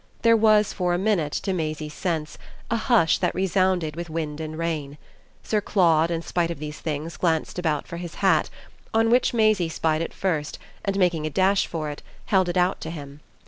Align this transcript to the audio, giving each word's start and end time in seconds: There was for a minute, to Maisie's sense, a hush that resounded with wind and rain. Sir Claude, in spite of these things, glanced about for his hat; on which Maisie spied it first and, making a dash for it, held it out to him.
There 0.23 0.35
was 0.35 0.73
for 0.73 0.95
a 0.95 0.97
minute, 0.97 1.31
to 1.43 1.53
Maisie's 1.53 1.93
sense, 1.93 2.39
a 2.71 2.75
hush 2.75 3.19
that 3.19 3.35
resounded 3.35 3.95
with 3.95 4.09
wind 4.09 4.39
and 4.41 4.57
rain. 4.57 4.97
Sir 5.43 5.61
Claude, 5.61 6.09
in 6.09 6.23
spite 6.23 6.49
of 6.49 6.57
these 6.57 6.79
things, 6.79 7.17
glanced 7.17 7.59
about 7.59 7.85
for 7.87 7.97
his 7.97 8.15
hat; 8.15 8.49
on 8.95 9.11
which 9.11 9.31
Maisie 9.31 9.69
spied 9.69 10.01
it 10.01 10.11
first 10.11 10.57
and, 10.83 10.97
making 10.97 11.27
a 11.27 11.29
dash 11.29 11.67
for 11.67 11.91
it, 11.91 12.01
held 12.25 12.49
it 12.49 12.57
out 12.57 12.81
to 12.81 12.89
him. 12.89 13.19